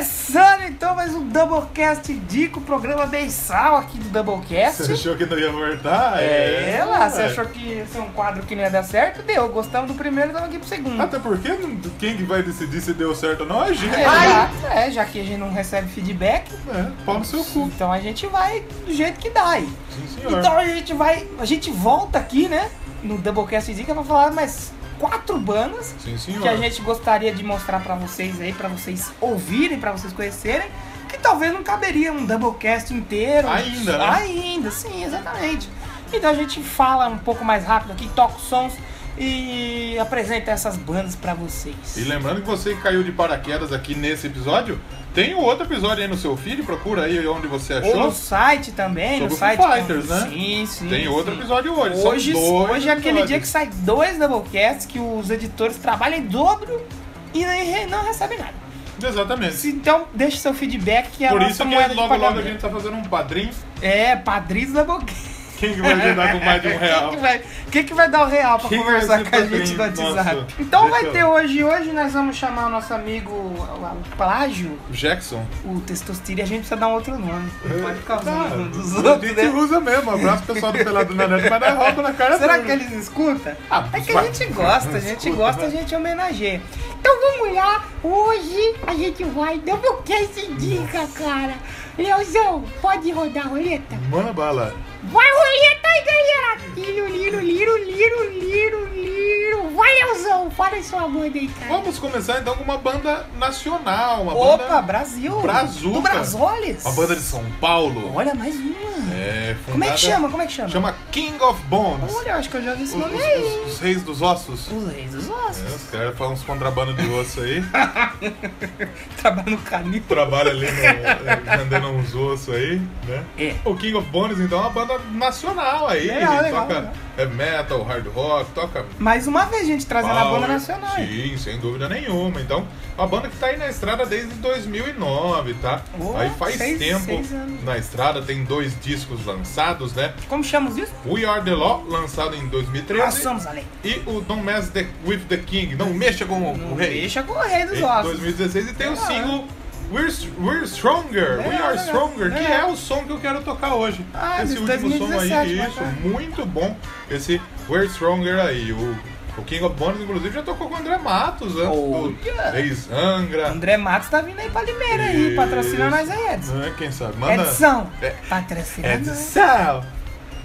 [0.00, 4.84] Começando então mais um Doublecast Dico, programa mensal aqui do Doublecast.
[4.84, 6.22] Você achou que não ia voltar?
[6.22, 9.22] É, lá, você achou que ia ser um quadro que não ia dar certo?
[9.22, 11.02] Deu, gostamos do primeiro, estamos aqui pro segundo.
[11.02, 11.50] Até porque
[11.98, 13.94] quem que vai decidir se deu certo ou não é a gente.
[13.94, 17.70] É, já, é, já que a gente não recebe feedback, É, pau no seu cu.
[17.74, 19.68] então a gente vai do jeito que dá aí.
[19.90, 20.38] Sim, senhor.
[20.38, 22.70] Então a gente vai, a gente volta aqui, né,
[23.02, 27.80] no Doublecast Dica pra falar mais quatro bandas Sim, que a gente gostaria de mostrar
[27.80, 30.70] pra vocês aí, pra vocês ouvirem, pra vocês conhecerem,
[31.08, 33.48] que talvez não caberia um doublecast inteiro.
[33.48, 34.04] Ainda, né?
[34.10, 35.68] Ainda, sim, exatamente.
[36.12, 38.74] Então a gente fala um pouco mais rápido aqui, toca os sons
[39.18, 41.96] e apresenta essas bandas pra vocês.
[41.96, 44.80] E lembrando que você caiu de paraquedas aqui nesse episódio,
[45.14, 47.96] tem um outro episódio aí no seu feed, procura aí onde você Ou achou.
[48.04, 49.58] no site também, Sobre no site.
[49.58, 50.28] Foo Fighters, né?
[50.30, 50.88] Sim, sim.
[50.88, 51.38] Tem outro sim.
[51.38, 52.06] episódio hoje.
[52.06, 56.86] Hoje, hoje é aquele dia que sai dois doublecasts que os editores trabalham em dobro
[57.34, 57.44] e
[57.86, 58.54] não recebem nada.
[59.02, 59.66] Exatamente.
[59.68, 62.96] Então, deixe seu feedback que é Por isso que logo logo a gente tá fazendo
[62.96, 63.50] um padrinho.
[63.80, 65.12] É, padrinhos da boca.
[65.60, 67.08] Quem que vai ajudar com mais de um real?
[67.10, 69.46] Quem que vai, quem que vai dar o real pra Quem conversar vai com a
[69.46, 69.82] gente no?
[69.84, 70.14] WhatsApp?
[70.34, 74.16] Nossa, então vai deixa ter hoje, hoje nós vamos chamar o nosso amigo, o, o
[74.16, 75.46] Plágio, Jackson.
[75.64, 77.48] o Testosterone, a gente precisa dar um outro nome.
[77.64, 79.50] Não pode ficar usando Tá, o nome dos a outros, gente né?
[79.50, 80.10] usa mesmo.
[80.10, 83.52] Abraço pessoal do Pelado na Net, mas dá roupa na cara Será que eles escutam?
[83.70, 85.76] Ah, é que a vai- gente gosta, a gente Escuta, gosta, a vai.
[85.78, 86.62] gente homenageia.
[86.98, 91.54] Então vamos lá, hoje a gente vai dar o que esse dica, cara.
[91.98, 93.96] Leozão, pode rodar a roleta?
[94.08, 94.74] Manda bala.
[95.02, 96.60] Vai roleta aí, galera!
[96.76, 99.70] Liro, liro, liro, liro, liro, liro.
[99.74, 101.72] Vai, Leozão, fala aí sua banda aí, cara.
[101.72, 105.40] Vamos começar então com uma banda nacional, uma Opa, banda, Brasil!
[105.40, 105.94] Brazuca.
[105.94, 106.84] Do Brasoles!
[106.84, 108.14] uma banda de São Paulo.
[108.14, 109.14] Olha, mais uma!
[109.14, 110.28] É, Como é que fundada- chama?
[110.30, 110.68] Como é que chama?
[110.68, 112.14] Chama King of Bones.
[112.14, 113.42] Olha, acho que eu já vi esse Os, nome os- aí.
[113.66, 114.68] os- os reis dos ossos.
[114.70, 115.74] Os Reis dos É, Ossos.
[115.74, 117.62] os caras fazem uns contrabando de osso aí.
[119.20, 120.02] Trabalha no canil.
[120.08, 123.24] Trabalha ali no, vendendo uns ossos aí, né?
[123.38, 123.54] É.
[123.64, 126.06] O King of Bones, então, é uma banda nacional aí.
[126.06, 126.92] Legal, legal, toca legal.
[127.18, 130.94] heavy metal, hard rock, toca Mais uma vez, gente, trazendo a banda nacional.
[130.96, 132.40] Sim, sem dúvida nenhuma.
[132.40, 135.82] Então, uma banda que tá aí na estrada desde 2009, tá?
[135.98, 137.30] Oh, aí faz seis- tempo seis
[137.64, 140.12] na estrada, tem dois discos lançados, né?
[140.28, 140.92] Como chamamos isso?
[141.06, 143.04] We Are The Law, lançado em 2013.
[143.04, 143.64] Nós somos a lei.
[143.84, 147.00] E o Don't Mess the- With The King, Não Mexa com o- Não o Rei,
[147.00, 148.10] deixa com o Rei dos em Ossos.
[148.12, 148.70] 2016.
[148.70, 149.44] E tem o Legal, single
[149.92, 152.68] We're, We're Stronger, We Legal, Are Stronger, que legal.
[152.68, 154.06] é o som que eu quero tocar hoje.
[154.14, 155.84] Ah, Esse último 2017, som aí, isso, tá.
[156.00, 156.76] muito bom.
[157.10, 158.72] Esse We're Stronger aí.
[158.72, 158.96] O,
[159.38, 161.92] o King of Bones, inclusive, já tocou com o André Matos antes do
[162.34, 162.50] Olha.
[162.52, 163.48] Reis Angra.
[163.50, 165.36] André Matos tá vindo aí pra Limeira aí, Isso.
[165.36, 166.62] patrocina nós aí, Edson.
[166.62, 167.16] É, Quem sabe?
[167.16, 167.34] Manda.
[167.42, 168.10] Edson, É.
[168.28, 169.08] patrocina nós.
[169.08, 169.84] Edição!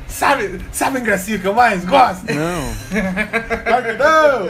[0.07, 2.25] Sabe, sabe a gracinha que eu mais gosto?
[2.31, 2.73] Não.
[3.65, 4.49] Claro que não!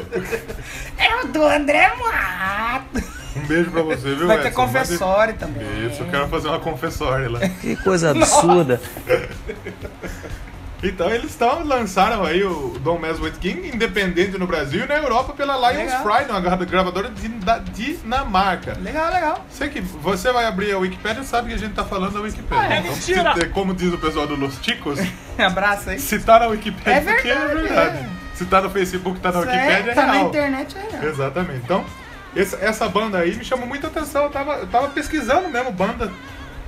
[0.97, 3.03] É o do André Matos.
[3.35, 4.61] Um beijo pra você, viu, Vai ter Edson?
[4.61, 5.63] Confessório também.
[5.87, 7.39] Isso, eu quero fazer uma confessória lá.
[7.61, 8.79] Que coisa absurda.
[10.83, 14.95] Então eles estão lançaram aí o Don't Mess With King, independente no Brasil e na
[14.97, 16.03] Europa pela Lions Legal.
[16.03, 18.77] Fry, uma gra- gravadora de, da Dinamarca.
[18.81, 19.45] Legal, legal.
[19.49, 22.19] Sei que você vai abrir a Wikipédia e sabe que a gente tá falando da
[22.21, 22.63] Wikipédia.
[22.63, 23.33] Ah, é Então, mentira.
[23.33, 24.99] se- como diz o pessoal do Los Ticos,
[25.39, 25.99] Abraço aí.
[25.99, 27.97] se tá na Wikipédia É é verdade, verdade.
[27.97, 28.09] é.
[28.35, 30.27] Se tá no Facebook, tá na Isso Wikipédia, é, é tá na real.
[30.27, 31.03] internet é real.
[31.11, 31.61] Exatamente.
[31.63, 31.85] Então,
[32.35, 34.23] essa, essa banda aí me chamou muita atenção.
[34.25, 36.11] Eu tava, eu tava pesquisando mesmo banda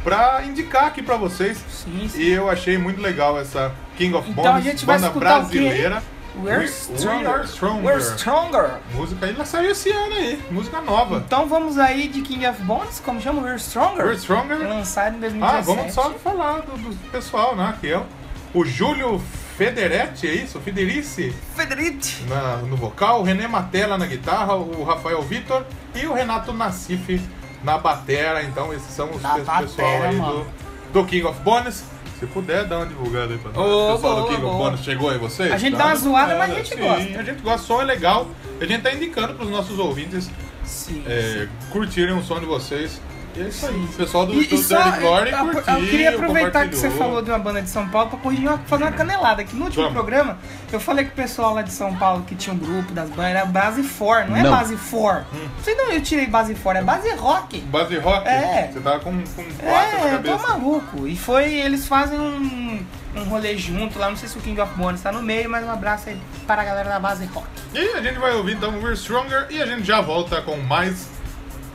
[0.03, 1.57] pra indicar aqui pra vocês.
[1.69, 2.21] Sim, sim.
[2.21, 6.03] E eu achei muito legal essa King of Então Bones, a gente vai banda brasileira.
[6.39, 7.17] We're We- stronger.
[7.23, 7.83] We Are Stronger.
[7.83, 8.71] We're stronger.
[8.93, 11.17] Música aí, saiu esse ano aí, música nova.
[11.25, 13.41] Então vamos aí de King of Bones, como chama?
[13.41, 14.05] We're Stronger.
[14.05, 14.57] We're Stronger.
[14.59, 15.65] Lançado em Ah, 2017.
[15.65, 17.73] vamos só falar do, do pessoal, né?
[17.81, 18.05] Que é o-
[18.53, 19.19] o Júlio
[19.57, 20.59] Federetti, é isso?
[20.59, 22.21] Federici Federici.
[22.29, 25.65] na- no vocal, o René Matella na guitarra, o Rafael Vitor
[25.95, 27.19] e o Renato Nassif
[27.63, 28.43] na batera.
[28.43, 30.45] Então esses são os pe- pessoal batera, aí mano.
[30.93, 31.83] do, do King of Bones.
[32.19, 33.65] Se puder, dá uma divulgada aí pra nós.
[33.65, 34.57] Ô, o pessoal do boa, King of.
[34.57, 35.51] Bones chegou aí, vocês?
[35.51, 37.19] A gente dá uma zoada, mas a gente sim, gosta.
[37.19, 38.27] A gente gosta, o som é legal.
[38.59, 40.31] A gente tá indicando pros nossos ouvintes
[40.63, 41.03] Sim.
[41.05, 42.99] é, curtirem o som de vocês.
[43.37, 43.75] E é isso aí.
[43.75, 46.75] O pessoal do, E, do e só, Dirty Glory eu, curtiu, eu queria aproveitar que
[46.75, 49.43] você falou de uma banda de São Paulo pra corrigir uma, fazer uma canelada.
[49.43, 49.95] Que no último Vamos.
[49.97, 50.37] programa
[50.71, 53.25] eu falei que o pessoal lá de São Paulo que tinha um grupo das bandas
[53.31, 54.51] era Base For, não é Não.
[54.51, 55.23] Base For.
[55.33, 55.47] Hum.
[55.61, 57.59] Você não, eu tirei Base For, é Base Rock.
[57.61, 58.27] Base rock?
[58.27, 58.69] É.
[58.73, 59.71] Você tava com, com quatro na
[60.09, 60.47] É, eu tô cabeça.
[60.47, 61.07] maluco.
[61.07, 62.83] E foi, eles fazem um,
[63.15, 65.63] um rolê junto lá, não sei se o King of Bones tá no meio, mas
[65.65, 67.47] um abraço aí para a galera da Base Rock.
[67.73, 71.07] E a gente vai ouvir então We're Stronger e a gente já volta com mais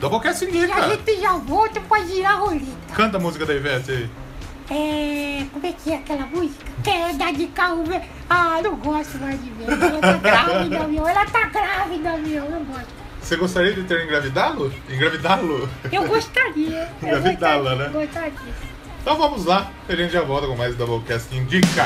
[0.03, 0.85] Doublecast seguir, cara.
[0.85, 2.65] A gente já volta pra girar a roleta.
[2.93, 4.09] Canta a música da Ivete aí.
[4.69, 5.45] É.
[5.53, 6.65] Como é que é aquela música?
[6.83, 7.85] Queda de carro.
[8.29, 9.71] Ah, não gosto mais de ver.
[9.71, 11.07] Ela tá grávida, meu.
[11.07, 12.49] Ela tá grávida, meu.
[12.49, 12.87] Não gosto.
[13.21, 14.73] Você gostaria de ter engravidado?
[14.89, 15.69] Engravidá-lo?
[15.89, 16.89] Eu gostaria.
[17.01, 17.89] Engravidá-la, né?
[17.93, 18.33] Gostaria.
[19.01, 19.71] Então vamos lá.
[19.87, 21.85] A gente já volta com mais Doublecast Indica.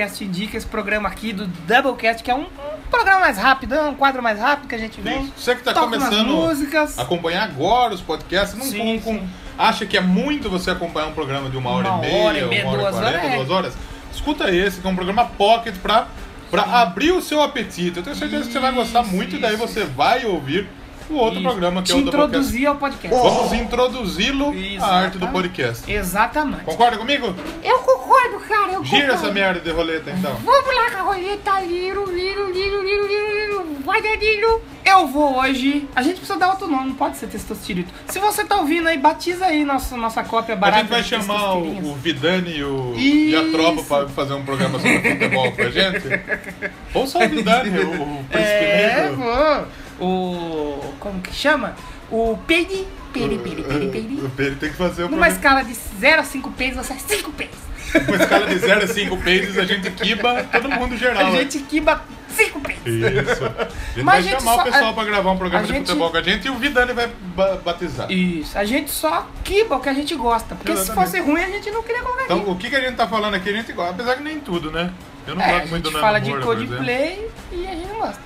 [0.00, 3.94] podcast indica esse programa aqui do Doublecast, que é um, um programa mais rápido, um
[3.94, 5.30] quadro mais rápido que a gente vem.
[5.36, 6.48] Você que está começando
[6.96, 9.28] a acompanhar agora os podcasts, não sim, com, sim.
[9.58, 12.38] acha que é muito você acompanhar um programa de uma hora, uma e, meia, hora
[12.38, 13.36] e meia, uma hora duas e quarenta, horas.
[13.36, 13.74] duas horas?
[14.12, 16.08] Escuta esse, que é um programa pocket para
[16.50, 17.98] para abrir o seu apetite.
[17.98, 20.68] Eu tenho certeza isso, que você vai gostar muito, isso, daí você vai ouvir
[21.12, 23.16] o outro programa que é o introduzir ao podcast.
[23.22, 25.90] Vamos introduzi-lo à arte do podcast.
[25.90, 26.64] Exatamente.
[26.64, 27.34] Concorda comigo?
[27.62, 29.24] Eu concordo, cara, eu Gira concordo.
[29.26, 30.34] essa merda de roleta então.
[30.44, 33.66] Vamos lá com a roleta, liro, liro, liro, liro, liro.
[33.84, 34.62] Vai, Danilo.
[34.84, 35.88] Eu vou hoje.
[35.94, 37.92] A gente precisa dar outro nome, não pode ser Testostirito.
[38.08, 40.80] Se você tá ouvindo aí, batiza aí nossa, nossa cópia A barata.
[40.80, 44.78] gente vai chamar o, o Vidani e, o, e a tropa pra fazer um programa
[44.80, 46.02] sobre futebol com a gente.
[46.94, 49.16] Ou só o Vidani, o, o príncipe É, negro.
[49.16, 49.66] vou.
[50.00, 50.94] O.
[50.98, 51.74] Como que chama?
[52.10, 52.86] O Peide.
[53.12, 54.14] Peide, peide, peide, peide.
[54.24, 55.36] O Pedro tem que fazer o Numa programa.
[55.36, 57.58] escala de 0 a 5 peidos, você é 5 peidos.
[58.06, 61.26] Uma escala de 0 a 5 pages, a gente quiba todo mundo geral.
[61.26, 61.38] A né?
[61.40, 62.86] gente quiba 5 peidos.
[62.86, 63.44] Isso.
[63.44, 63.48] A
[63.96, 65.66] gente Mas vai a gente chamar só- o pessoal a- pra gravar um programa a
[65.66, 68.08] de gente- futebol com a gente e o Vidani vai ba- batizar.
[68.12, 70.54] Isso, a gente só quiba o que a gente gosta.
[70.54, 71.10] Porque se Exatamente.
[71.10, 72.50] fosse ruim, a gente não queria colocar Então, aqui.
[72.50, 74.70] o que, que a gente tá falando aqui, a gente gosta, apesar que nem tudo,
[74.70, 74.92] né?
[75.26, 76.76] Eu não É, a gosto muito gente do Nando fala de Moura, por exemplo.
[76.76, 78.20] Codeplay e a gente não gosta.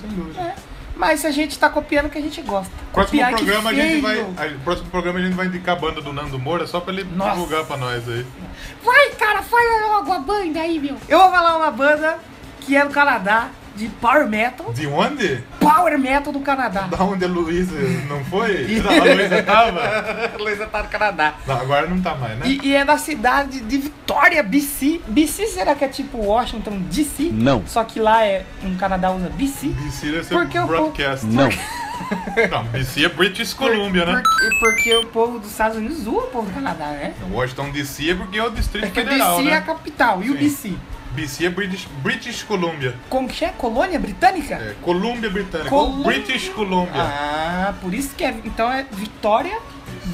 [0.00, 0.40] Sem dúvida.
[0.40, 0.54] É.
[1.00, 2.70] Mas a gente tá copiando o que a gente gosta.
[2.92, 6.02] Próximo Copiar, programa, a gente vai, a- próximo programa a gente vai indicar a banda
[6.02, 7.30] do Nando Moura só pra ele Nossa.
[7.32, 8.26] divulgar pra nós aí.
[8.84, 10.96] Vai, cara, fala logo a banda aí, meu.
[11.08, 12.18] Eu vou falar uma banda
[12.60, 14.72] que é do Canadá, de Power Metal.
[14.72, 15.42] De onde?
[15.58, 16.82] Power Metal do Canadá.
[16.82, 17.74] Da onde a Luísa
[18.08, 18.80] não foi?
[18.84, 20.32] A Luísa tava?
[20.38, 21.34] Luísa tá no Canadá.
[21.46, 22.46] Não, agora não tá mais, né?
[22.48, 25.00] E, e é da cidade de Vitória, BC.
[25.08, 27.30] BC será que é tipo Washington, DC?
[27.32, 27.62] Não.
[27.66, 29.68] Só que lá é um Canadá usa BC?
[29.68, 31.26] BC deve ser Porque o povo- broadcast.
[31.26, 31.48] Não.
[32.50, 34.22] Não, BC é British Columbia, né?
[34.22, 37.12] Porque, porque o povo dos Estados Unidos zoa o povo do Canadá, né?
[37.30, 39.66] Washington DC é porque é o Distrito É que o Federal, DC é a né?
[39.66, 40.22] capital.
[40.22, 40.38] E o Sim.
[40.72, 40.74] BC?
[41.12, 42.94] BC é British, British Columbia.
[43.08, 43.48] Como que é?
[43.48, 44.54] Colônia Britânica?
[44.54, 45.70] É, Colômbia Britânica.
[45.70, 46.04] Colômbia.
[46.04, 47.02] British Columbia.
[47.02, 48.34] Ah, por isso que é.
[48.44, 49.58] Então é Vitória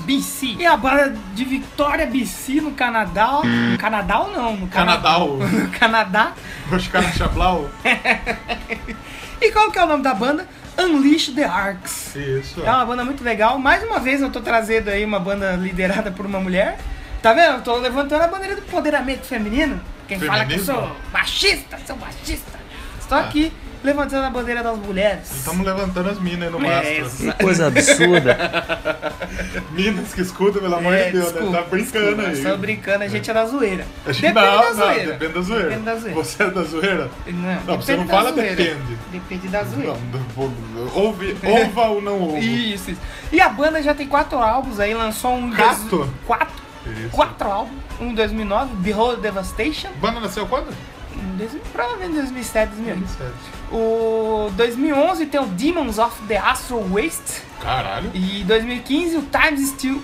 [0.05, 0.57] BC.
[0.59, 3.41] E a banda de Vitória BC no Canadá.
[3.45, 4.57] No Canadá ou não?
[4.57, 5.19] No Canadá.
[5.27, 6.33] No Canadá.
[6.71, 7.69] Os caras Chablau.
[9.39, 10.49] E qual que é o nome da banda?
[10.79, 12.17] Unleash the Arcs.
[12.17, 12.63] Isso.
[12.65, 13.59] É uma banda muito legal.
[13.59, 16.79] Mais uma vez eu tô trazendo aí uma banda liderada por uma mulher.
[17.21, 17.57] Tá vendo?
[17.57, 19.79] Eu tô levantando a bandeira do empoderamento feminino.
[20.09, 20.75] Quem fala que eu Feminismo?
[20.75, 22.59] sou machista, sou machista.
[23.01, 23.53] Estou aqui
[23.85, 25.31] levantando a bandeira das mulheres.
[25.31, 27.33] Estamos levantando as minas aí no É, mastro.
[27.33, 28.37] Que coisa absurda.
[29.71, 31.33] Minas que escutam, pelo amor É, de Deus, né?
[31.33, 32.43] desculpa, Tá brincando desculpa, aí.
[32.43, 33.87] Só brincando, a gente é da zoeira.
[34.07, 35.13] A gente- Depende não, da não, zoeira.
[35.13, 35.69] depende da zoeira.
[35.69, 36.15] Depende da zoeira.
[36.17, 37.11] Você é da zoeira?
[37.27, 38.57] Não, você depende não fala zoeira.
[38.57, 38.99] depende.
[39.13, 39.93] Depende da zoeira.
[39.93, 42.75] Não, do- ouve, ouva ou não ouve.
[42.75, 43.01] Isso, isso.
[43.31, 45.51] E a banda já tem quatro álbuns aí, lançou um...
[45.51, 46.66] dois- Quatro?
[46.87, 47.01] Quatro.
[47.01, 47.11] Isso.
[47.11, 47.79] Quatro álbuns.
[48.01, 49.89] Um em 2009, Behold Devastation.
[50.01, 50.69] Banda nasceu quando?
[51.15, 52.99] Em 2000, provavelmente 2007, 2008.
[52.99, 53.33] 2007.
[53.73, 57.43] O 2011 tem o Demons of the Astral Waste.
[57.61, 58.11] Caralho.
[58.15, 60.03] E 2015 o Time Still...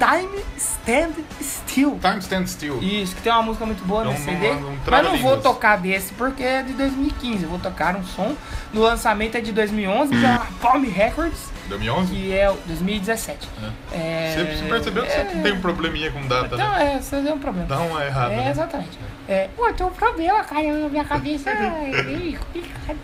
[0.00, 1.98] Time Stand Still.
[2.00, 2.78] Time Stand Still.
[2.82, 4.54] Isso, que tem uma música muito boa Não- nesse não- CD.
[4.54, 7.42] não mas não vou tocar desse porque é de 2015.
[7.44, 8.34] Eu vou tocar um som.
[8.72, 12.14] No lançamento é de 2011, que é a Palm Records, 2011?
[12.14, 13.46] que é o 2017.
[13.92, 14.32] É.
[14.34, 16.94] Você, você percebeu que você tem um probleminha com data, Então né?
[16.96, 17.68] é, você tem um problema.
[17.68, 18.32] Dá uma errada.
[18.32, 18.50] É, né?
[18.50, 18.98] exatamente.
[19.28, 20.62] É, Pô, eu tenho um problema, cara.
[20.62, 22.38] eu- Minha cabeça é.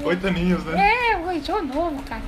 [0.02, 0.90] Oito aninhos, né?
[1.12, 2.22] É, eu sou novo, cara.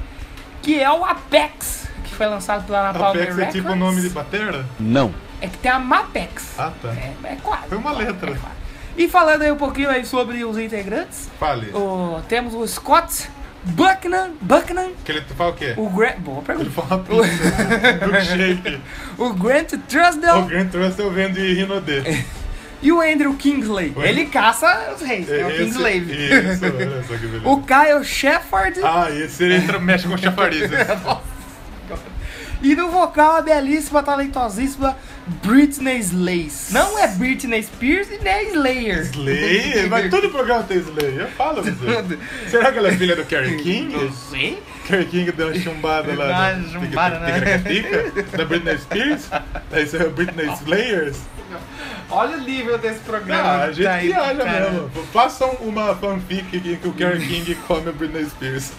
[0.60, 1.87] que é o Apex,
[2.18, 3.52] foi lançado pela Napalm Apex é Records.
[3.54, 4.66] tipo o nome de batera?
[4.78, 5.14] Não.
[5.40, 6.54] É que tem a Mapex.
[6.58, 6.88] Ah, tá.
[6.90, 7.68] É, é quase.
[7.68, 8.32] Foi uma quase, letra.
[8.32, 8.36] é.
[8.96, 11.70] E falando aí um pouquinho aí sobre os integrantes, Fale.
[11.72, 13.30] o- temos o Scott
[13.64, 15.74] Bucknan, Bucknan Que ele fala o quê?
[15.76, 16.70] o Grant, boa Ele pergunta.
[16.70, 18.06] fala pizza.
[18.06, 18.80] Milkshake.
[19.16, 22.02] O Grant O Trusdell Grant Russell vendo de Rinodê.
[22.82, 23.92] e o Andrew Kingsley.
[23.94, 24.08] Oi?
[24.08, 26.12] Ele caça os reis, é o Esse- Kingslave.
[26.26, 27.48] Isso, olha só que beleza.
[27.48, 30.70] O Kyle Shepard Ah, esse ele entra, mexe com chafarizes.
[32.62, 34.96] e no vocal a belíssima, talentosíssima
[35.44, 36.68] Britney Slays.
[36.70, 38.98] Não é Britney Spears e nem é Slayer.
[39.02, 39.86] Slay?
[39.88, 41.62] Mas todo programa tem Slay, eu falo.
[42.48, 44.12] Será que ela é filha do Carrie Não King?
[44.30, 44.62] sei.
[44.88, 46.52] Carrie King deu uma chumbada lá.
[46.54, 47.58] Uma chumbada, né?
[48.36, 49.28] Da Britney Spears?
[49.72, 51.18] Esse é Britney Slayers?
[52.10, 53.42] Olha o nível desse programa.
[53.42, 54.70] Ah, a gente Tá viaja cara.
[54.70, 54.90] mesmo.
[55.12, 58.72] Façam uma fanfic em que o Carrie King come a Britney Spears.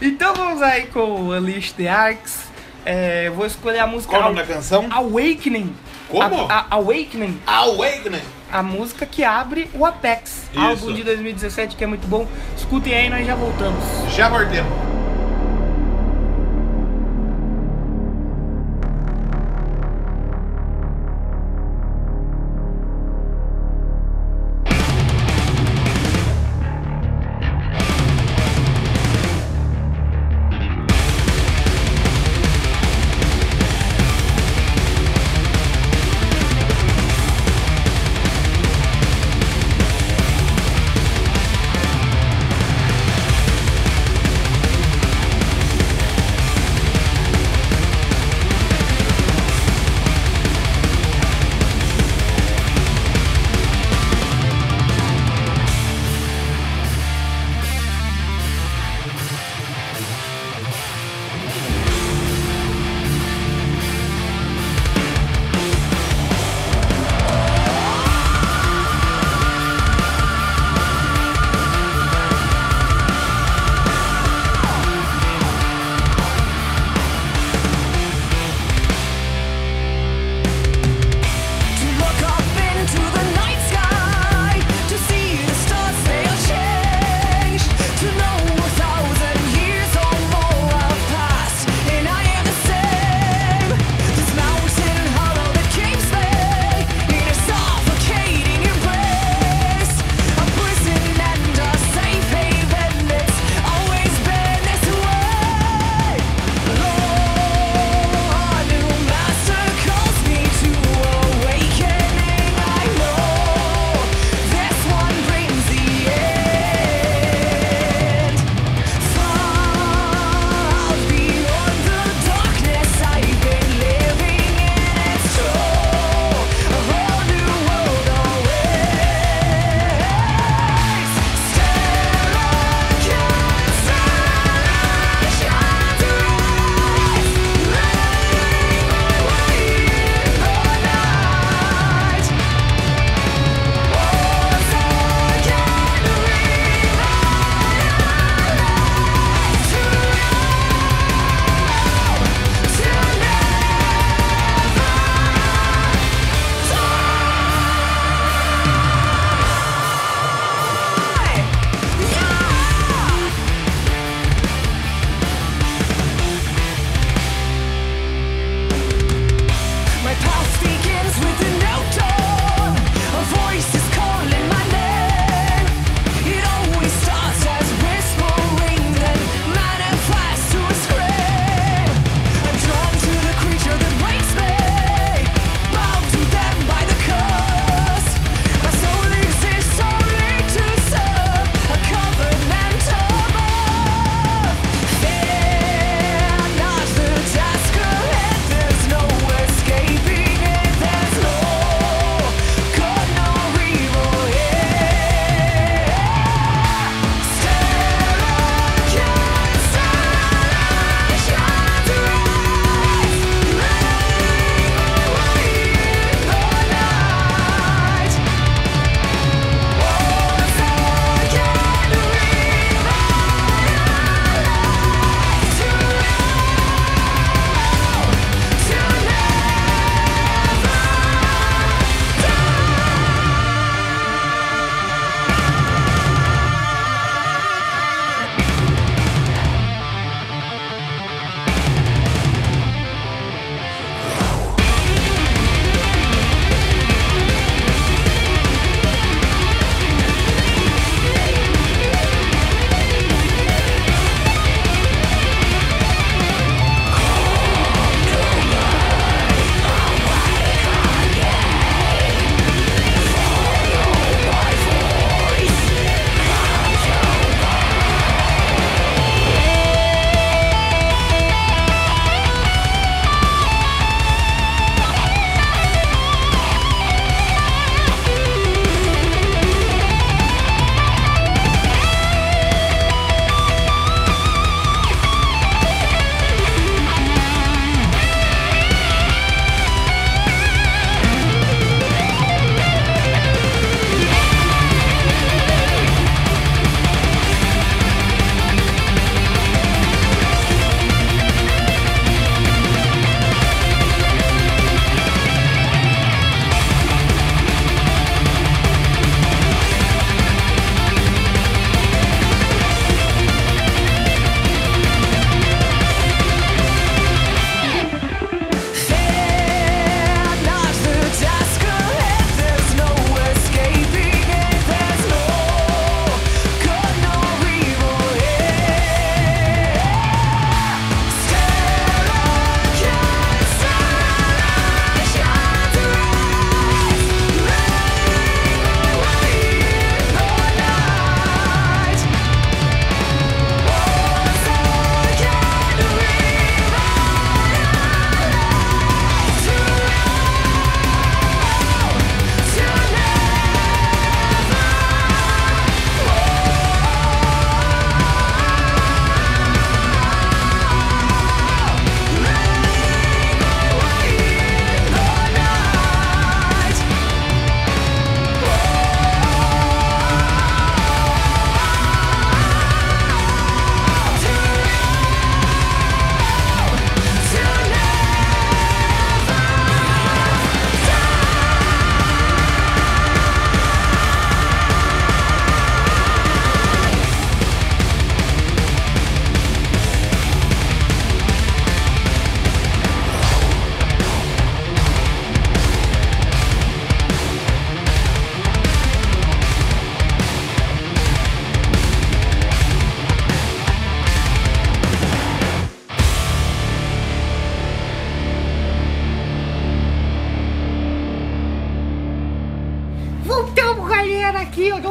[0.00, 2.46] Então vamos aí com o Unleash the Arcs.
[2.84, 4.86] É, vou escolher a música Qual o nome da canção?
[4.90, 5.74] Awakening.
[6.08, 6.46] Como?
[6.48, 7.38] A, a- Awakening.
[7.46, 8.22] Awakening.
[8.50, 10.44] A música que abre o Apex.
[10.52, 10.58] Isso.
[10.60, 12.26] Álbum de 2017 que é muito bom.
[12.56, 13.84] Escutem aí, nós já voltamos.
[14.14, 14.72] Já voltemos.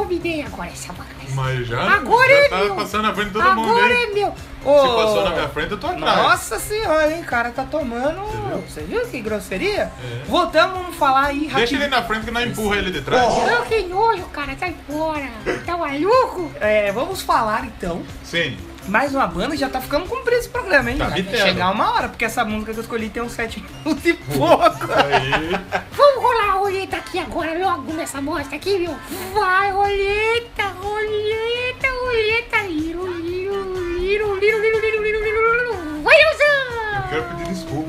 [0.08, 1.14] Dominei agora essa bagaça.
[1.34, 2.74] Mas já, Agora já é tá meu.
[2.74, 4.28] passando na frente de todo mundo, Agora é meu.
[4.64, 6.16] Ô, Se passou na minha frente, eu tô atrás.
[6.22, 7.20] Nossa senhora, hein?
[7.22, 8.24] O cara tá tomando.
[8.48, 8.58] viu?
[8.66, 9.92] Você viu que grosseria?
[10.02, 10.22] É.
[10.26, 11.82] Voltamos, vamos falar aí Deixa rapidinho.
[11.82, 13.22] ele na frente que nós empurra ele de trás.
[13.46, 14.56] Não, que nojo, cara.
[14.58, 15.28] Sai fora.
[15.66, 16.50] Tá maluco?
[16.60, 18.02] É, vamos falar então.
[18.24, 18.56] Sim.
[18.88, 20.98] Mais uma banda já tá ficando comprido esse programa, hein?
[20.98, 24.14] Tá chegar uma hora, porque essa música que eu escolhi tem uns sete minutos e
[24.14, 24.88] pouco.
[24.92, 25.50] Aí.
[25.92, 28.96] Vamos rolar a roleta aqui agora, logo nessa mostra aqui, meu.
[29.34, 32.58] Vai, roleta, roleta, roleta.
[32.68, 34.80] Liro, liro, liro, liro, liro,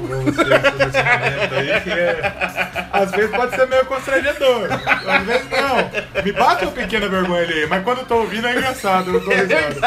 [0.09, 2.89] pra você por esse momento aí, que é.
[2.91, 4.67] Às vezes pode ser meio constrangedor.
[5.07, 6.23] Às vezes não.
[6.23, 9.19] Me bate uma pequena vergonha ali, mas quando eu tô ouvindo é engraçado, eu não
[9.21, 9.79] tô risado.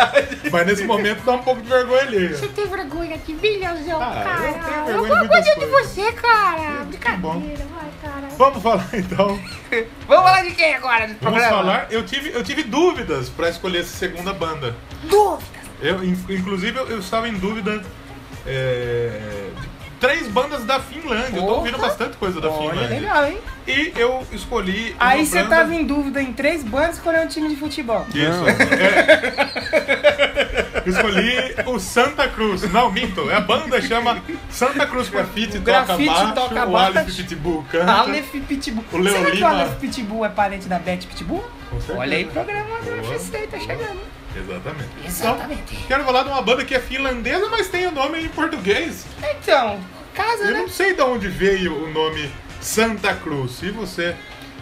[0.51, 2.29] Mas nesse momento dá um pouco de vergonha ali.
[2.29, 4.65] Você tem vergonha de mim, Leozão, Ah, eu cara?
[4.65, 5.91] tenho Eu vergonha de vou muitas gostar de coisas.
[5.91, 6.85] você, cara.
[7.19, 7.39] Bom.
[7.41, 8.29] Brincadeira, vai, cara.
[8.39, 9.41] Vamos falar então.
[10.09, 11.49] Vamos falar de quem agora Vamos programa?
[11.51, 11.87] falar.
[11.91, 14.75] Eu tive, eu tive dúvidas pra escolher essa segunda banda.
[15.05, 15.49] Dúvidas.
[15.81, 17.83] Eu, in- inclusive, eu, eu estava em dúvida
[18.47, 19.11] é,
[19.82, 21.39] de três bandas da Finlândia.
[21.39, 21.89] Eu tô ouvindo Porra.
[21.89, 23.01] bastante coisa da Olha, Finlândia.
[23.01, 23.39] legal, hein?
[23.67, 24.97] E eu escolhi.
[24.99, 28.05] Aí você banda- tava em dúvida em três bandas e escolheu um time de futebol.
[28.09, 28.45] Isso.
[30.85, 30.89] É.
[30.89, 32.63] Escolhi o Santa Cruz.
[32.73, 33.31] Não, minto.
[33.31, 36.99] A banda chama Santa Cruz Grafite, O toca Grafite baixo, toca o baixo.
[36.99, 37.93] Aleph Pitbull canta.
[37.93, 38.85] Aleph Pitbull.
[38.93, 41.45] O Leo Será que o Aleph Pitbull é parente da Beth Pitbull?
[41.97, 44.01] Olha aí, programa Boa, UFC, tá chegando.
[44.37, 44.91] Exatamente.
[45.05, 45.75] Exatamente.
[45.75, 49.05] Então, quero falar de uma banda que é finlandesa, mas tem o nome em português.
[49.41, 49.81] Então,
[50.15, 50.59] casa, Eu né?
[50.61, 53.53] não sei de onde veio o nome Santa Cruz.
[53.53, 54.15] Se você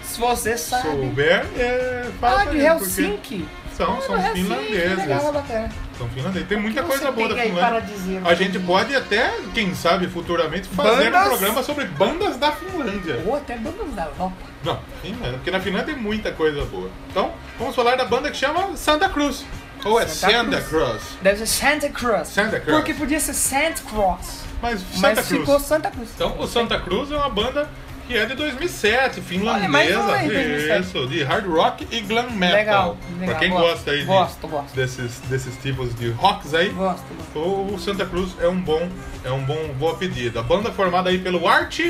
[0.03, 0.89] Se você sabe.
[0.89, 3.49] souber, é, fala Ah, de mim, porque Helsinki.
[3.81, 4.99] São, Ah, são do Helsinki, finlandeses.
[4.99, 5.69] Legal, bacana.
[5.97, 6.49] São finlandeses.
[6.49, 7.81] Tem muita coisa boa da Finlândia.
[7.81, 8.21] dizer?
[8.25, 13.23] A gente pode até, quem sabe, futuramente fazer Bandas- um programa sobre bandas da Finlândia.
[13.27, 14.37] Ou até bandas da Europa.
[14.63, 16.91] Não, Finlândia, porque na Finlândia tem muita coisa boa.
[17.11, 19.45] Então, vamos falar da banda que chama Santa Cruz.
[19.83, 21.03] Ou é Santa Santa Cruz.
[21.23, 22.29] Deve ser Santa Cruz.
[22.29, 22.77] Santa Cruz.
[22.77, 24.41] Porque podia ser Santa Cross.
[24.61, 25.41] Mas Santa Mas Cruz.
[25.41, 26.11] ficou Santa Cruz.
[26.15, 27.67] Então, o Santa Cruz é uma banda
[28.11, 30.17] que é de 2007, Olha, mais finlandesa.
[30.19, 30.81] aí, 2007.
[30.81, 32.57] Isso, de hard rock e glam metal.
[32.59, 34.75] Legal, pra legal, quem gosto, gosta aí de- gosto, gosto.
[34.75, 37.75] Desses, desses tipos de rocks aí, Gosto, gosto.
[37.75, 38.89] o Santa Cruz é um bom,
[39.25, 40.41] é um bom boa pedida.
[40.41, 41.81] A banda formada aí pelo Art,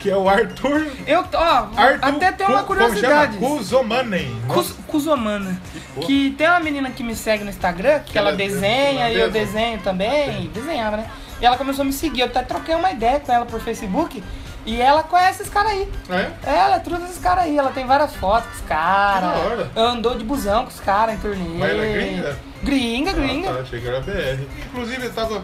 [0.00, 0.86] que é o Arthur.
[1.06, 3.36] Eu, ó, Arthur até tem uma curiosidade.
[3.38, 4.36] Kuzomanen.
[4.88, 5.60] Kuzomana.
[5.94, 6.06] porra.
[6.06, 9.10] Que tem uma menina que me segue no Instagram, que, Que ela ela é desenha
[9.12, 10.50] e eu desenho também.
[10.52, 11.10] Desenhava, né?
[11.40, 12.22] E ela começou a me seguir.
[12.22, 14.22] Eu até troquei uma ideia com ela por Facebook.
[14.68, 15.88] E ela conhece esses caras aí.
[16.10, 16.30] É?
[16.42, 17.56] Ela é tudo esses caras aí.
[17.56, 19.30] Ela tem várias fotos com os caras.
[19.74, 21.58] Andou de busão com os caras em turnê.
[21.58, 22.38] Mas ela é gringa?
[22.62, 23.50] Gringa, gringa.
[23.50, 24.46] Ah, tá, achei que era BR.
[24.66, 25.42] Inclusive, eu tava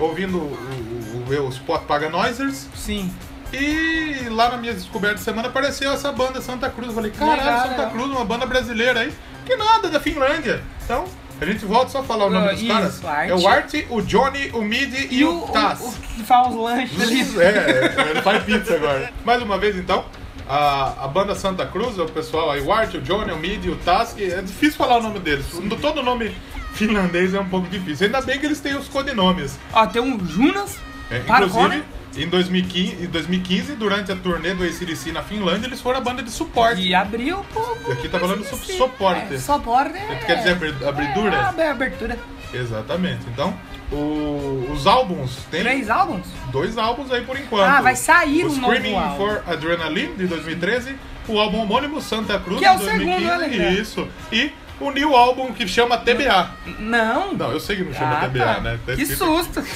[0.00, 2.66] ouvindo o, o Spot Paga Noisers.
[2.74, 3.14] Sim.
[3.52, 6.88] E lá na minha descoberta de semana apareceu essa banda Santa Cruz.
[6.88, 7.90] Eu falei, caralho, Santa.
[7.90, 9.14] Cruz, uma banda brasileira aí.
[9.46, 10.64] Que nada, da Finlândia.
[10.82, 11.04] Então,
[11.44, 13.04] a gente volta só a falar o nome Ah, dos isso, caras.
[13.04, 13.28] Art.
[13.30, 15.80] É o Art, o Johnny, o Midi e, E o, o, Taz.
[15.80, 17.20] o, o que faz os lanches ali.
[17.40, 19.12] É, ele faz pizza agora.
[19.24, 20.04] Mais uma vez, então,
[20.48, 23.78] a, a banda Santa Cruz, o pessoal aí, o Art, o Johnny, o Midi, o
[24.14, 25.46] que é difícil falar o nome deles.
[25.80, 26.34] Todo nome
[26.74, 28.06] finlandês é um pouco difícil.
[28.06, 29.58] Ainda bem que eles têm os codinomes.
[29.72, 30.76] Ó, tem um Jonas.
[31.10, 31.84] É, inclusive,
[32.16, 36.22] em 2015, em 2015, durante a turnê do ACDC na Finlândia, eles foram a banda
[36.22, 36.80] de suporte.
[36.80, 38.72] E abriu pro- Aqui tá falando CDC.
[38.76, 39.34] suporte.
[39.34, 40.14] É, suporte é.
[40.26, 41.54] Quer dizer abri- abridura?
[41.56, 42.18] É, é abertura.
[42.52, 43.20] Exatamente.
[43.32, 43.52] Então,
[43.90, 46.26] o- os álbuns, tem Três álbuns?
[46.52, 47.68] dois álbuns aí por enquanto.
[47.68, 49.16] Ah, vai sair o um novo Screaming álbum.
[49.16, 50.96] for Adrenaline, de 2013,
[51.26, 54.08] o álbum homônimo Santa Cruz, Que é o de segundo, 2015, né, isso.
[54.32, 56.50] E o new álbum que chama TBA.
[56.78, 57.32] Não.
[57.34, 58.60] Não, eu sei que não chama Ah, TBA, tá.
[58.60, 58.78] né?
[58.86, 59.62] Tá que susto.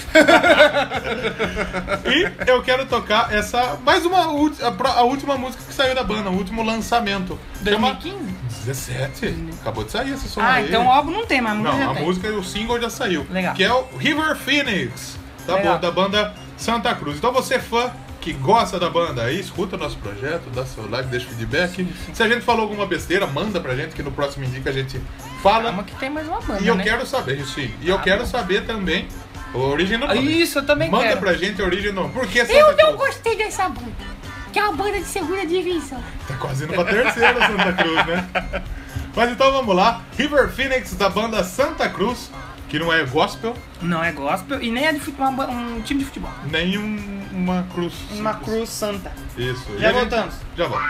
[2.06, 3.76] E eu quero tocar essa.
[3.84, 7.38] Mais uma a, última música que saiu da banda, o último lançamento.
[7.64, 8.38] Chama 2015?
[8.66, 9.34] 17.
[9.60, 10.66] Acabou de sair esse som Ah, aí.
[10.68, 12.04] então o álbum não tem, mas a música Não, a tem.
[12.04, 13.26] música, o single já saiu.
[13.30, 13.54] Legal.
[13.54, 15.74] Que é o River Phoenix, da, Legal.
[15.74, 17.16] bo- da banda Santa Cruz.
[17.18, 17.90] Então você é fã
[18.32, 21.88] que gosta da banda aí, escuta o nosso projeto, dá seu like, deixa feedback.
[22.12, 25.00] Se a gente falou alguma besteira, manda pra gente que no próximo Indica a gente
[25.42, 25.64] fala.
[25.64, 26.84] Calma que tem mais uma banda, E eu né?
[26.84, 27.72] quero saber, sim.
[27.80, 28.26] E eu Ah, quero bom.
[28.26, 29.08] saber também
[29.54, 30.08] o original.
[30.10, 31.20] Ah, Isso, eu também Manda quero.
[31.20, 32.08] pra gente a original.
[32.10, 33.08] Por que Santa Eu não Cruz?
[33.08, 34.18] gostei dessa banda.
[34.52, 36.02] Que é uma banda de segunda divisão.
[36.26, 38.28] Tá quase indo pra terceira Santa Cruz, né?
[39.16, 40.02] Mas então vamos lá.
[40.18, 42.30] River Phoenix da banda Santa Cruz,
[42.68, 46.06] que não é gospel, Não é gospel e nem é de futebol, um time de
[46.06, 46.30] futebol.
[46.50, 47.94] nem um- uma cruz.
[48.12, 49.12] Uma cruz santa.
[49.36, 49.64] Isso.
[49.76, 50.34] E Já gente- voltamos.
[50.56, 50.84] Já volto.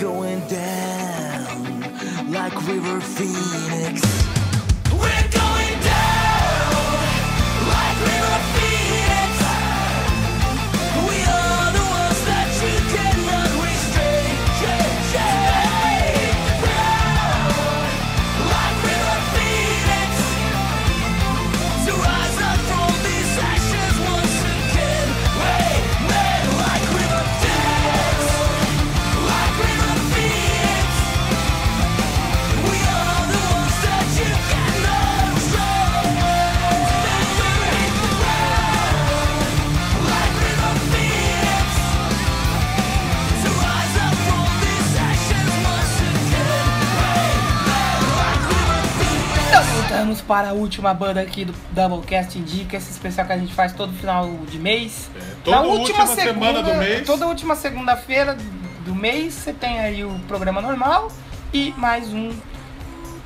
[0.00, 1.82] Going down
[2.30, 4.37] like River Phoenix.
[49.98, 53.72] Voltamos para a última banda aqui do Doublecast Indica, esse especial que a gente faz
[53.72, 55.10] todo final de mês.
[55.42, 57.04] toda última semana do mês.
[57.04, 58.36] Toda última segunda-feira
[58.84, 61.10] do mês você tem aí o programa normal
[61.52, 62.30] e mais um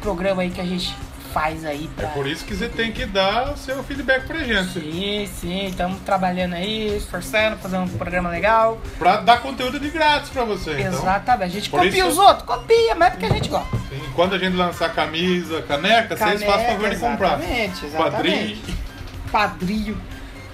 [0.00, 0.96] programa aí que a gente
[1.32, 2.10] faz aí É pra...
[2.10, 4.80] por isso que você tem que dar seu feedback pra gente.
[4.80, 8.80] Sim, sim, estamos trabalhando aí, esforçando, fazendo um programa legal.
[8.98, 10.72] Pra dar conteúdo de grátis pra você.
[10.80, 11.44] Então, Exatamente.
[11.44, 13.76] A gente por copia isso- os outros, copia, mas é porque a gente gosta.
[13.88, 17.38] Sim, quando a gente lançar camisa, caneca, vocês fazem favor de comprar.
[17.38, 18.56] Exatamente, exatamente.
[18.56, 18.76] Padrinho.
[19.32, 20.12] Padrinho.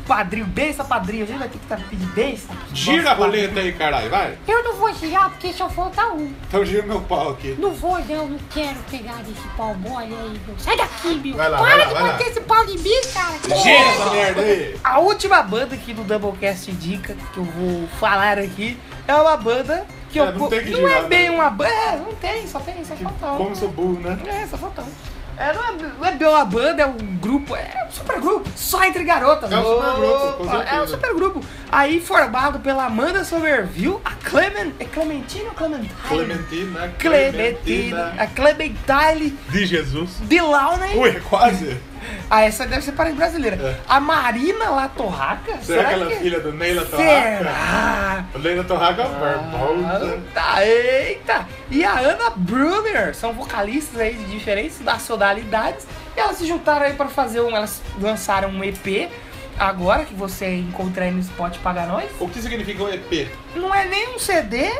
[0.09, 1.25] Padrinho, benção, padrinho.
[1.25, 2.57] A gente vai ter que tá pedir benção.
[2.73, 4.39] Gira a roleta aí, caralho, vai.
[4.49, 6.33] Eu não vou girar porque só falta um.
[6.49, 7.55] Então gira meu pau aqui.
[7.59, 10.59] Não vou, não, não quero pegar esse pau mole aí, meu.
[10.59, 11.37] Sai daqui, meu.
[11.37, 12.13] Vai lá, Para vai lá, de vai lá.
[12.13, 13.59] bater esse pau em mim, cara.
[13.63, 14.77] Gira essa merda aí.
[14.83, 19.87] A última banda aqui do Doublecast Dica que eu vou falar aqui é uma banda
[20.11, 20.33] que É, eu.
[20.33, 21.37] não tem que não é girar, bem né?
[21.37, 21.71] uma banda.
[21.71, 23.37] É, não tem, só tem, só falta um.
[23.37, 24.19] Como sou burro, né?
[24.27, 25.18] É, só falta um.
[25.39, 28.83] É, não, é, não é bem uma banda, é um grupo, é um supergrupo, só
[28.85, 29.53] entre garotas.
[29.53, 31.45] É um supergrupo, com Opa, É um supergrupo.
[31.71, 35.95] Aí formado pela Amanda Somerville, a Clement, é Clementine ou Clementine?
[36.09, 40.11] Clementina, Clementina, a Clementine De Jesus.
[40.23, 40.97] Delaunay.
[40.97, 41.79] Ui, quase.
[42.31, 43.57] Ah, essa deve ser parente brasileira.
[43.57, 43.81] É.
[43.89, 45.57] A Marina Latorraca?
[45.63, 46.17] Será, aquela que...
[46.17, 47.39] filha do Neila Torraca?
[47.39, 48.25] Será?
[48.35, 50.21] A Neila Torraca é verbosa.
[50.35, 51.49] Tá, eita!
[51.71, 55.87] E a Ana Brunner, são vocalistas aí de diferentes nacionalidades.
[56.17, 57.57] E elas se juntaram aí pra fazer um.
[57.57, 59.11] Elas lançaram um EP
[59.59, 62.11] agora que você encontra aí no Spot Paga Nós.
[62.21, 63.29] O que significa um EP?
[63.57, 64.71] Não é nem um CD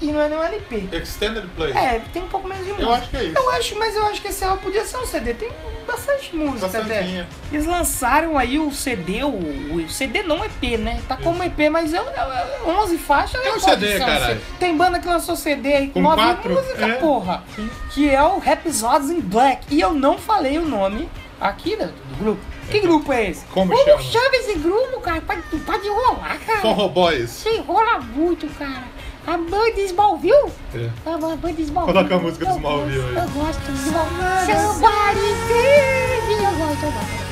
[0.00, 0.88] e não é nem um LP.
[0.92, 1.72] Extended Play.
[1.72, 2.92] É, tem um pouco menos de música.
[2.94, 3.38] acho que é isso.
[3.38, 5.34] Eu acho, mas eu acho que esse álbum podia ser um CD.
[5.34, 5.50] Tem
[5.86, 6.78] bastante música até.
[6.80, 7.28] Bastantinha.
[7.52, 9.28] Eles lançaram aí o CD, o,
[9.76, 11.00] o CD não EP, né?
[11.08, 13.44] Tá como EP, mas é, é, é 11 faixas.
[13.44, 14.24] É um CD, caralho.
[14.26, 14.40] CD.
[14.58, 16.54] Tem banda que lançou CD aí com Com 9 quatro?
[16.54, 16.92] músicas, É.
[16.96, 17.44] porra.
[17.92, 19.66] Que é o Episodes in Black.
[19.74, 21.08] E eu não falei o nome
[21.40, 22.40] aqui do, do grupo.
[22.70, 23.46] Que grupo é esse?
[23.46, 24.02] Como Como chama?
[24.02, 25.22] chama esse grupo, cara?
[25.22, 26.60] Pode, pode enrolar, cara.
[26.60, 27.30] Forro Boys.
[27.30, 28.84] Você enrola muito, cara.
[29.28, 30.50] A banda Smallville?
[30.74, 30.88] É.
[31.04, 31.92] A banda Smallville.
[31.92, 33.26] Coloca a música do Smallville gosto, aí.
[33.26, 34.56] Eu gosto do Smallville.
[34.56, 36.32] Somebody save.
[36.32, 37.28] Eu gosto, eu gosto.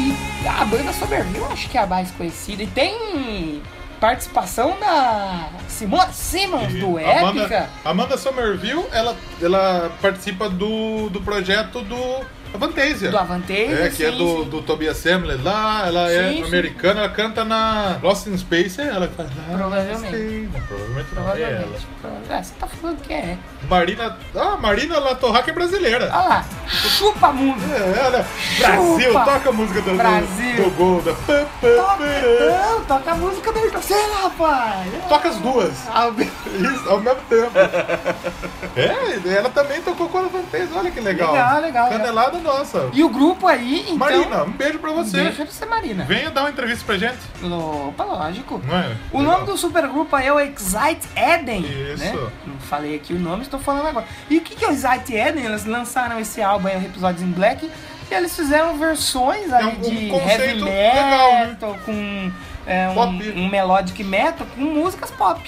[0.00, 2.62] E a banda Somerville acho que é a mais conhecida.
[2.62, 3.60] E tem
[4.00, 7.20] participação da Simone Simmons, do Épica.
[7.20, 13.10] Amanda, Amanda Somerville, ela, ela participa do, do projeto do Avantasia.
[13.10, 14.50] Do Avantasia, É, que é sim, do, sim.
[14.50, 16.48] do Tobias Samler lá, ela é Sim, sim.
[16.48, 20.48] americana, ela canta na Lost in Space, é ela que faz Lost Provavelmente.
[20.52, 21.68] Não, provavelmente não, é ela.
[22.00, 22.32] Provavelmente.
[22.32, 23.38] É, você tá falando que é.
[23.68, 26.10] Marina, ah, Marina Latorraca é brasileira.
[26.12, 27.62] Olha lá, chupa mundo.
[27.72, 28.26] É, olha,
[28.58, 29.24] Brasil, Chupa.
[29.24, 30.56] toca a música do, Brasil.
[30.56, 31.02] do, do gol.
[31.02, 31.12] Da...
[31.12, 34.88] Toca, não, toca a música do Ayrton Senna, rapaz.
[35.08, 35.72] Toca as duas.
[35.88, 37.52] Ah, Isso, ao mesmo tempo.
[38.76, 41.32] é, ela também tocou com a Avantasia, olha que legal.
[41.32, 42.90] Legal, legal, Canelada nossa.
[42.92, 43.96] E o grupo aí, então...
[43.96, 45.22] Marina, um beijo pra você.
[45.22, 46.04] Deixa de ser Marina.
[46.04, 47.18] Venha dar uma entrevista pra gente.
[47.42, 48.60] Opa, lógico.
[48.68, 48.96] É?
[49.12, 49.34] O Legal.
[49.34, 51.60] nome do supergrupo aí é o Excite Eden.
[51.62, 52.02] Isso.
[52.04, 52.30] Né?
[52.46, 54.06] Não falei aqui o nome, estou falando agora.
[54.28, 55.44] E o que que é o Excite Eden?
[55.44, 57.70] Eles lançaram esse álbum aí, o Episódios in Black,
[58.10, 61.46] e eles fizeram versões aí um- um de heavy legal, né?
[61.46, 62.30] metal, com
[62.66, 63.32] é, um, Pop.
[63.36, 65.40] um melodic metal, com músicas pop.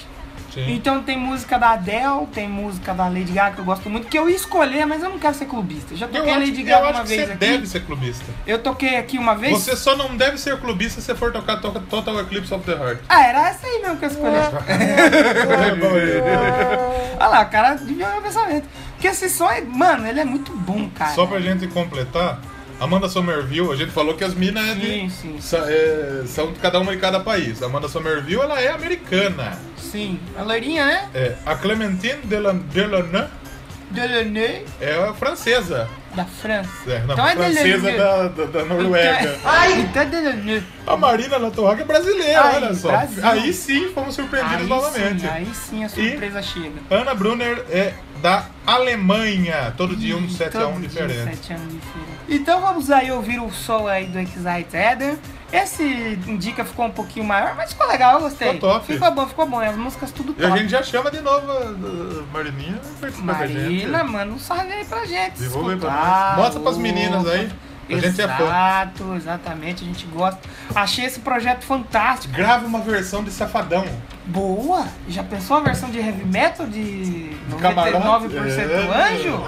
[0.55, 0.73] Sim.
[0.73, 4.17] Então tem música da Adele, tem música da Lady Gaga que eu gosto muito, que
[4.17, 5.93] eu ia escolher, mas eu não quero ser clubista.
[5.93, 7.37] Eu já Eu toquei acho, Lady eu Gaga acho uma vez você aqui.
[7.39, 8.25] deve ser clubista.
[8.47, 9.51] Eu toquei aqui uma vez.
[9.53, 12.71] Você só não deve ser clubista se você for tocar to- Total Eclipse of the
[12.71, 12.99] Heart.
[13.09, 14.35] Ah, era essa aí mesmo que eu escolhi.
[17.19, 18.67] Olha lá, o cara devia meu pensamento.
[18.93, 19.61] Porque esse som é.
[19.61, 21.11] Mano, ele é muito bom, cara.
[21.13, 22.39] Só pra gente completar,
[22.79, 25.09] Amanda Somerville, a gente falou que as minas é de.
[25.09, 25.57] Sim, sim.
[25.67, 27.61] é, são de cada uma de cada país.
[27.63, 29.57] Amanda Somerville, ela é americana.
[29.77, 30.19] Sim.
[30.37, 31.09] A loirinha, né?
[31.13, 33.27] É, a Clementine Delan- Delaunay
[33.91, 34.65] Delaunay.
[34.81, 35.87] é francesa.
[36.15, 36.69] Da França.
[36.87, 37.97] É, não, Então é francesa Delaney.
[37.97, 39.39] da, da, da Noruega.
[39.79, 40.63] Então é Delaney.
[40.87, 42.89] A Marina Latorraca é brasileira, Aí, olha só.
[42.89, 43.25] Brasil.
[43.25, 45.21] Aí sim fomos surpreendidos Aí novamente.
[45.21, 46.73] sim, aí sim a surpresa chega.
[46.89, 49.73] Ana Brunner é da Alemanha.
[49.77, 51.35] Todo dia um 7 a 1 Todo dia diferente.
[51.37, 52.14] 7 a 1 diferente.
[52.27, 55.17] Então vamos aí ouvir o som aí do Excite Eder.
[55.53, 58.53] Esse indica ficou um pouquinho maior, mas ficou legal, eu gostei.
[58.53, 58.85] Ficou top.
[58.93, 59.59] Ficou bom, ficou bom.
[59.59, 60.59] As músicas tudo E a top.
[60.59, 62.81] gente já chama de novo a Marininha.
[63.19, 65.43] Marina, manda um salve aí pra gente.
[65.43, 66.37] Aí pra nós.
[66.37, 67.49] Mostra pras meninas aí.
[67.87, 68.43] A gente é fã.
[68.45, 70.39] Exato, exatamente, a gente gosta.
[70.73, 72.33] Achei esse projeto fantástico.
[72.33, 73.85] Grava uma versão de Safadão.
[74.27, 74.87] Boa!
[75.07, 77.29] Já pensou a versão de heavy metal de
[77.61, 78.27] camarote?
[78.27, 79.13] 99% É.
[79.13, 79.43] anjo?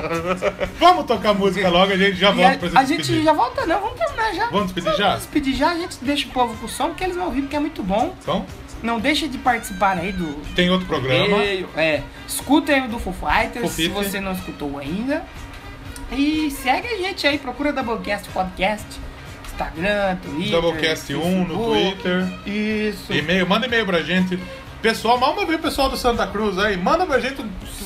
[0.80, 3.04] Vamos tocar música logo, a gente já E volta pra a, se a despedir.
[3.16, 4.46] gente já volta não, vamos terminar já.
[4.46, 5.06] Vamos despedir já?
[5.08, 7.42] Vamos despedir já, a gente deixa o povo com o som, porque eles vão ouvir,
[7.42, 8.14] porque é muito bom.
[8.22, 8.46] Então,
[8.82, 10.26] Não deixe de participar aí do...
[10.54, 11.42] tem outro programa.
[11.76, 15.24] É, escutem o do Foo Fighters, se você não escutou ainda.
[16.12, 18.86] E segue a gente aí, procura Doublecast Podcast,
[19.60, 21.64] Instagram, Twitter, Doublecast 1 no.
[21.72, 22.26] Twitter.
[22.46, 23.12] Isso.
[23.12, 24.38] E-mail, manda e-mail pra gente.
[24.82, 27.36] Pessoal, mal vez o pessoal do Santa Cruz aí, manda pra gente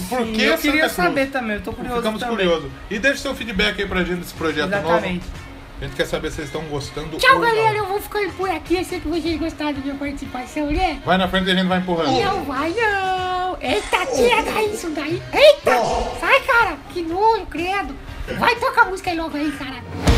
[0.09, 0.93] por Sim, que eu Santa queria Cruz.
[0.93, 2.37] saber também, eu tô curioso Ficamos também.
[2.37, 2.71] curiosos.
[2.91, 5.25] E deixe seu feedback aí pra gente desse projeto Exatamente.
[5.25, 5.41] novo.
[5.81, 7.49] A gente quer saber se vocês estão gostando Tchau, ou não.
[7.49, 7.79] galera.
[7.79, 8.77] Eu vou ficando por aqui.
[8.77, 11.01] Eu sei que vocês gostaram da minha participação, né?
[11.07, 12.11] Vai na frente e a gente vai empurrando.
[12.21, 13.57] Não vai, não.
[13.63, 15.23] Eita, tira daí isso daí.
[15.33, 15.73] Eita.
[16.21, 16.77] Sai, cara.
[16.93, 17.95] Que nojo, credo.
[18.39, 20.10] Vai, toca a música aí logo aí, cara.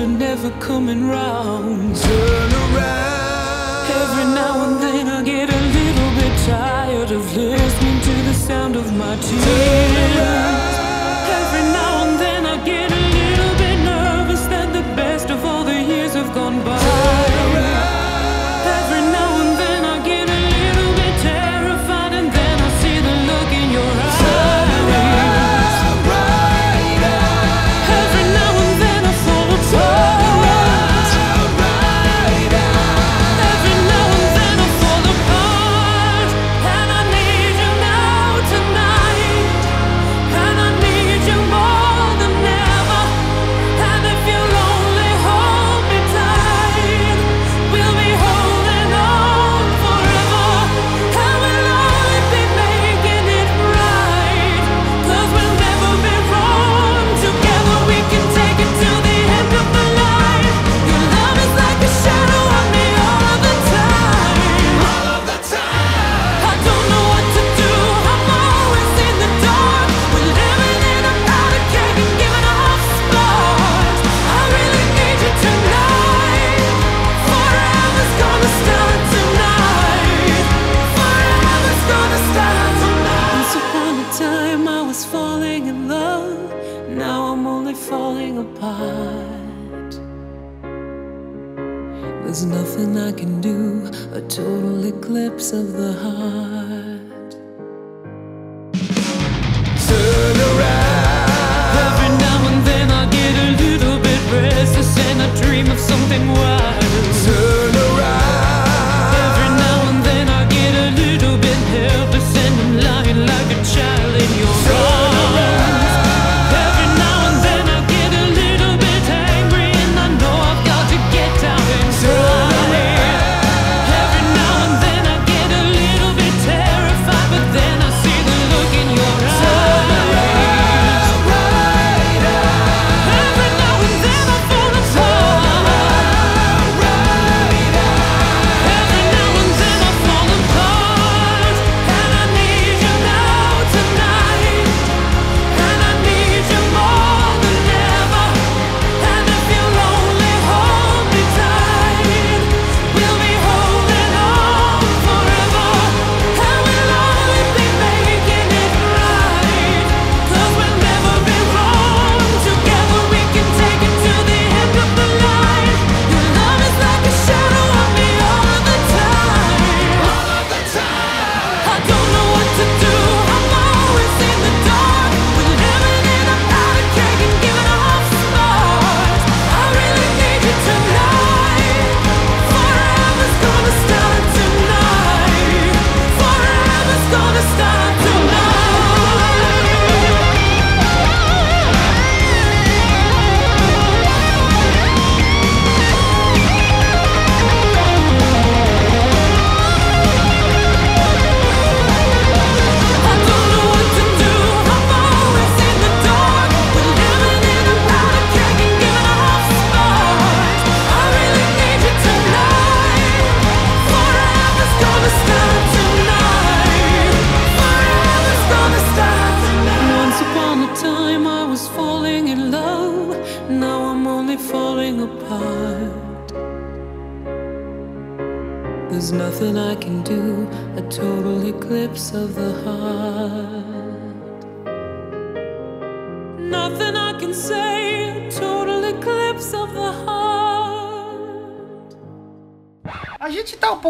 [0.00, 1.94] You're never coming round.
[1.94, 3.90] Turn around.
[4.02, 8.76] Every now and then I get a little bit tired of listening to the sound
[8.76, 10.76] of my tears.
[11.38, 11.89] Every now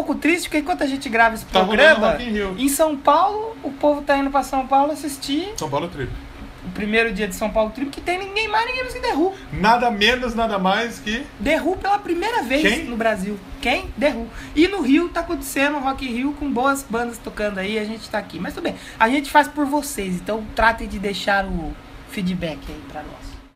[0.03, 2.17] pouco triste porque enquanto a gente grava esse Tá programa,
[2.57, 6.11] em São Paulo, o povo tá indo pra São Paulo assistir São Paulo Trip.
[6.65, 9.33] o primeiro dia de São Paulo Trip, que tem ninguém mais, ninguém menos que Who.
[9.53, 11.23] Nada menos, nada mais que.
[11.63, 12.85] Who pela primeira vez Quem?
[12.85, 13.39] no Brasil.
[13.61, 13.93] Quem?
[13.99, 14.27] Who.
[14.55, 18.09] E no Rio tá acontecendo Rock in Rio com boas bandas tocando aí, a gente
[18.09, 18.39] tá aqui.
[18.39, 21.73] Mas tudo bem, a gente faz por vocês, então tratem de deixar o
[22.09, 23.20] feedback aí pra nós.